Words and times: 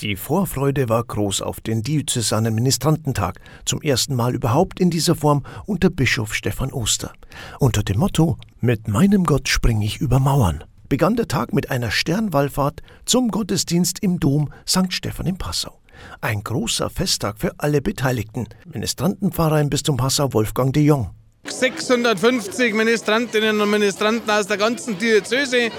Die 0.00 0.16
Vorfreude 0.16 0.90
war 0.90 1.02
groß 1.02 1.40
auf 1.40 1.60
den 1.60 1.82
diözesanen 1.82 2.54
Ministrantentag, 2.54 3.40
zum 3.64 3.80
ersten 3.80 4.14
Mal 4.14 4.34
überhaupt 4.34 4.78
in 4.78 4.90
dieser 4.90 5.14
Form 5.14 5.42
unter 5.64 5.88
Bischof 5.88 6.34
Stefan 6.34 6.72
Oster. 6.72 7.12
Unter 7.60 7.82
dem 7.82 7.98
Motto 7.98 8.36
Mit 8.60 8.88
meinem 8.88 9.24
Gott 9.24 9.48
spring 9.48 9.80
ich 9.80 9.98
über 9.98 10.18
Mauern 10.18 10.64
begann 10.88 11.16
der 11.16 11.28
Tag 11.28 11.52
mit 11.52 11.70
einer 11.70 11.90
Sternwallfahrt 11.90 12.82
zum 13.04 13.30
Gottesdienst 13.30 13.98
im 14.00 14.20
Dom 14.20 14.52
St. 14.68 14.92
Stephan 14.92 15.26
in 15.26 15.38
Passau. 15.38 15.80
Ein 16.20 16.44
großer 16.44 16.90
Festtag 16.90 17.38
für 17.38 17.52
alle 17.58 17.80
Beteiligten. 17.80 18.46
Ministrantenpfarrer 18.72 19.60
im 19.60 19.70
Bistum 19.70 19.96
Passau 19.96 20.32
Wolfgang 20.32 20.72
de 20.72 20.84
Jong. 20.84 21.10
650 21.48 22.74
Ministrantinnen 22.74 23.60
und 23.60 23.70
Ministranten 23.70 24.30
aus 24.30 24.46
der 24.46 24.56
ganzen 24.56 24.98
Diözese 24.98 25.70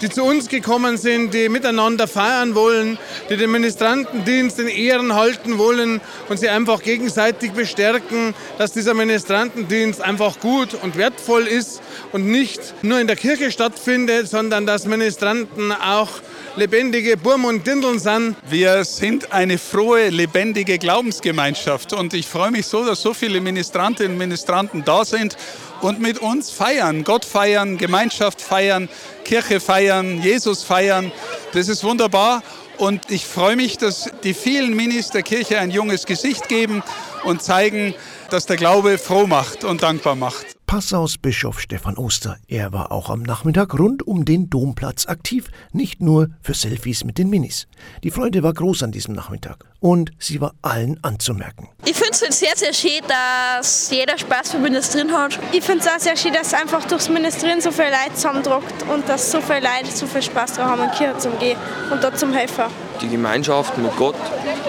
die 0.00 0.08
zu 0.08 0.24
uns 0.24 0.48
gekommen 0.48 0.96
sind, 0.96 1.34
die 1.34 1.48
miteinander 1.48 2.08
feiern 2.08 2.54
wollen, 2.54 2.98
die 3.28 3.36
den 3.36 3.50
Ministrantendienst 3.50 4.58
in 4.58 4.68
Ehren 4.68 5.14
halten 5.14 5.58
wollen 5.58 6.00
und 6.28 6.38
sie 6.38 6.48
einfach 6.48 6.82
gegenseitig 6.82 7.52
bestärken, 7.52 8.34
dass 8.58 8.72
dieser 8.72 8.94
Ministrantendienst 8.94 10.00
einfach 10.00 10.40
gut 10.40 10.74
und 10.82 10.96
wertvoll 10.96 11.46
ist 11.46 11.82
und 12.12 12.26
nicht 12.26 12.74
nur 12.82 13.00
in 13.00 13.06
der 13.06 13.16
Kirche 13.16 13.50
stattfindet, 13.52 14.28
sondern 14.28 14.66
dass 14.66 14.86
Ministranten 14.86 15.72
auch 15.72 16.08
lebendige 16.56 17.16
Burm 17.16 17.44
und 17.44 17.66
Dindeln 17.66 17.98
sind. 17.98 18.36
Wir 18.48 18.84
sind 18.84 19.32
eine 19.32 19.58
frohe, 19.58 20.08
lebendige 20.08 20.78
Glaubensgemeinschaft 20.78 21.92
und 21.92 22.14
ich 22.14 22.26
freue 22.26 22.50
mich 22.50 22.66
so, 22.66 22.84
dass 22.84 23.02
so 23.02 23.14
viele 23.14 23.40
Ministrantinnen 23.40 24.12
und 24.12 24.18
Ministranten 24.18 24.84
da 24.84 25.04
sind 25.04 25.36
und 25.82 26.00
mit 26.00 26.18
uns 26.18 26.50
feiern, 26.50 27.04
Gott 27.04 27.24
feiern, 27.24 27.78
Gemeinschaft 27.78 28.40
feiern, 28.40 28.88
Kirche 29.24 29.60
feiern, 29.60 30.22
Jesus 30.22 30.62
feiern. 30.62 31.12
Das 31.52 31.68
ist 31.68 31.84
wunderbar 31.84 32.42
und 32.78 33.10
ich 33.10 33.26
freue 33.26 33.56
mich, 33.56 33.78
dass 33.78 34.10
die 34.24 34.34
vielen 34.34 34.74
Minis 34.74 35.10
der 35.10 35.22
Kirche 35.22 35.58
ein 35.58 35.70
junges 35.70 36.06
Gesicht 36.06 36.48
geben 36.48 36.82
und 37.24 37.42
zeigen, 37.42 37.94
dass 38.30 38.46
der 38.46 38.56
Glaube 38.56 38.98
froh 38.98 39.26
macht 39.26 39.64
und 39.64 39.82
dankbar 39.82 40.16
macht. 40.16 40.46
Passaus 40.70 41.18
Bischof 41.18 41.58
Stefan 41.58 41.96
Oster. 41.96 42.36
Er 42.46 42.72
war 42.72 42.92
auch 42.92 43.10
am 43.10 43.24
Nachmittag 43.24 43.76
rund 43.76 44.06
um 44.06 44.24
den 44.24 44.50
Domplatz 44.50 45.08
aktiv, 45.08 45.48
nicht 45.72 46.00
nur 46.00 46.28
für 46.42 46.54
Selfies 46.54 47.02
mit 47.02 47.18
den 47.18 47.28
Minis. 47.28 47.66
Die 48.04 48.12
Freude 48.12 48.44
war 48.44 48.52
groß 48.52 48.84
an 48.84 48.92
diesem 48.92 49.16
Nachmittag 49.16 49.64
und 49.80 50.12
sie 50.20 50.40
war 50.40 50.54
allen 50.62 51.02
anzumerken. 51.02 51.68
Ich 51.84 51.96
finde 51.96 52.12
es 52.12 52.38
sehr, 52.38 52.54
sehr 52.54 52.72
schön, 52.72 53.00
dass 53.08 53.90
jeder 53.90 54.16
Spaß 54.16 54.52
für 54.52 54.58
Ministrin 54.58 55.10
hat. 55.10 55.40
Ich 55.50 55.64
finde 55.64 55.80
es 55.84 55.88
auch 55.88 55.98
sehr 55.98 56.16
schön, 56.16 56.34
dass 56.34 56.54
einfach 56.54 56.84
durchs 56.84 57.08
Ministrin 57.08 57.60
so 57.60 57.72
viel 57.72 57.86
Leute 57.86 58.14
zusammendruckt 58.14 58.84
und 58.94 59.08
dass 59.08 59.28
so 59.28 59.40
viele 59.40 59.62
Leute 59.62 59.90
so 59.92 60.06
viel 60.06 60.22
Spaß 60.22 60.52
daran 60.52 60.78
haben, 60.78 60.84
in 60.84 60.90
die 60.92 60.98
Kirche 60.98 61.18
zu 61.18 61.30
gehen 61.30 61.58
und 61.90 62.00
dort 62.00 62.16
zum 62.16 62.32
helfen. 62.32 62.66
Die 63.02 63.08
Gemeinschaft 63.08 63.76
mit 63.76 63.96
Gott 63.96 64.14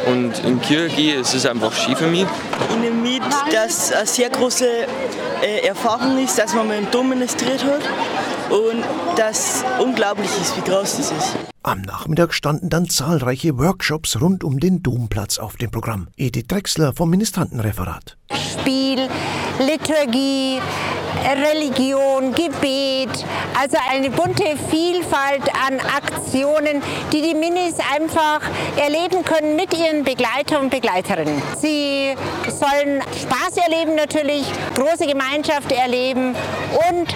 und 0.07 0.33
in 0.45 0.59
die 0.59 0.65
Kirche 0.65 0.95
gehen, 0.95 1.21
es 1.21 1.35
ist 1.35 1.45
einfach 1.45 1.71
schön 1.73 1.95
für 1.95 2.07
mich. 2.07 2.25
Ich 2.71 2.77
nehme 2.77 2.95
mit, 2.95 3.21
dass 3.53 3.91
eine 3.91 4.07
sehr 4.07 4.31
große 4.31 4.87
äh, 5.41 5.67
Erfahrung 5.67 6.23
ist, 6.23 6.37
dass 6.37 6.53
man 6.53 6.67
mal 6.67 6.77
im 6.77 6.89
Dom 6.91 7.09
ministriert 7.09 7.63
hat 7.63 7.81
und 8.49 8.83
dass 9.17 9.63
unglaublich 9.79 10.29
ist, 10.41 10.55
wie 10.57 10.61
groß 10.61 10.97
das 10.97 11.11
ist. 11.11 11.37
Am 11.63 11.81
Nachmittag 11.81 12.33
standen 12.33 12.69
dann 12.69 12.89
zahlreiche 12.89 13.57
Workshops 13.57 14.19
rund 14.19 14.43
um 14.43 14.59
den 14.59 14.81
Domplatz 14.81 15.37
auf 15.37 15.57
dem 15.57 15.69
Programm. 15.69 16.07
Edith 16.17 16.47
Drechsler 16.47 16.93
vom 16.93 17.09
Ministrantenreferat. 17.09 18.17
Spiel, 18.33 19.07
Liturgie, 19.59 20.59
Religion, 21.35 22.33
Gebet, 22.33 23.25
also 23.59 23.77
eine 23.89 24.09
bunte 24.09 24.57
Vielfalt 24.69 25.43
an 25.67 25.79
Aktionen, 25.79 26.81
die 27.11 27.21
die 27.21 27.33
Minis 27.33 27.75
einfach 27.93 28.41
erleben 28.77 29.23
können 29.23 29.55
mit 29.55 29.77
ihren 29.77 30.03
Begleiter 30.03 30.59
und 30.59 30.69
Begleiterinnen. 30.69 31.41
Sie 31.57 32.15
sollen 32.47 33.01
Spaß 33.21 33.57
erleben 33.57 33.95
natürlich, 33.95 34.45
große 34.75 35.07
Gemeinschaft 35.07 35.71
erleben 35.71 36.35
und 36.89 37.07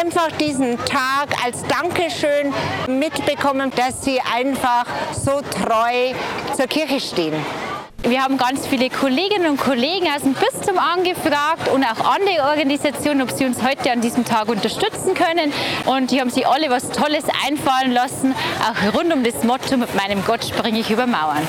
einfach 0.00 0.30
diesen 0.38 0.76
Tag 0.84 1.28
als 1.44 1.62
Dankeschön 1.64 2.52
mitbekommen, 2.86 3.70
dass 3.74 4.04
sie 4.04 4.20
einfach 4.20 4.86
so 5.12 5.40
treu 5.40 6.12
zur 6.54 6.66
Kirche 6.66 7.00
stehen. 7.00 7.34
Wir 8.08 8.22
haben 8.22 8.38
ganz 8.38 8.64
viele 8.68 8.88
Kolleginnen 8.88 9.50
und 9.50 9.56
Kollegen 9.58 10.06
aus 10.06 10.22
dem 10.22 10.34
Bistum 10.34 10.78
angefragt 10.78 11.68
und 11.74 11.82
auch 11.82 12.14
andere 12.14 12.48
Organisationen, 12.48 13.20
ob 13.20 13.32
sie 13.32 13.44
uns 13.44 13.60
heute 13.64 13.90
an 13.90 14.00
diesem 14.00 14.24
Tag 14.24 14.48
unterstützen 14.48 15.14
können. 15.14 15.52
Und 15.86 16.12
die 16.12 16.20
haben 16.20 16.30
sich 16.30 16.46
alle 16.46 16.70
was 16.70 16.90
Tolles 16.90 17.24
einfallen 17.44 17.90
lassen, 17.90 18.32
auch 18.62 18.94
rund 18.94 19.12
um 19.12 19.24
das 19.24 19.42
Motto, 19.42 19.76
mit 19.76 19.92
meinem 19.96 20.24
Gott 20.24 20.44
springe 20.44 20.78
ich 20.78 20.88
über 20.88 21.08
Mauern. 21.08 21.42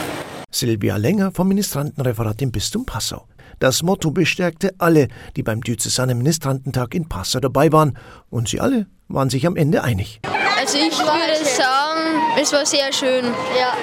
Silvia 0.50 0.98
Länger 0.98 1.32
vom 1.32 1.48
Ministrantenreferat 1.48 2.42
im 2.42 2.52
Bistum 2.52 2.88
Passau. 2.88 3.28
Das 3.60 3.84
Motto 3.84 4.10
bestärkte 4.10 4.74
alle, 4.80 5.10
die 5.36 5.44
beim 5.44 5.62
Diözesanen 5.62 6.18
Ministrantentag 6.18 6.96
in 6.96 7.08
Passau 7.08 7.40
dabei 7.40 7.72
waren. 7.72 8.00
Und 8.32 8.50
sie 8.50 8.60
alle 8.60 8.88
waren 9.10 9.30
sich 9.30 9.46
am 9.46 9.56
Ende 9.58 9.84
einig. 9.84 10.22
Also 10.60 10.80
ich 10.80 10.98
würde 10.98 11.46
sagen, 11.46 12.20
es 12.42 12.52
war 12.52 12.66
sehr 12.66 12.92
schön. 12.92 13.26
Ja. 13.26 13.74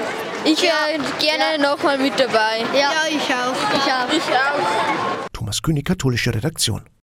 Ich 0.45 0.61
wäre 0.61 1.01
gerne 1.19 1.63
nochmal 1.63 1.97
mit 1.99 2.19
dabei. 2.21 2.61
Ja, 2.75 2.81
ja 2.81 3.07
ich 3.09 3.35
auch. 3.35 3.57
Ich 3.73 3.93
auch. 3.93 4.13
Ich 4.13 4.35
auch. 4.35 5.29
Thomas 5.33 5.63
König, 5.63 5.87
katholische 5.87 6.35
Redaktion. 6.35 6.85